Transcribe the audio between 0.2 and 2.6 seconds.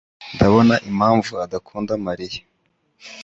Ndabona impamvu adakunda Mariya.